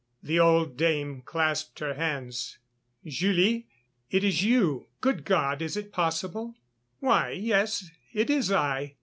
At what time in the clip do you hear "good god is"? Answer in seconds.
4.99-5.77